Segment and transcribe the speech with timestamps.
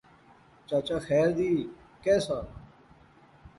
[0.67, 1.51] چچا خیر دی،
[2.03, 2.37] کہہ سا؟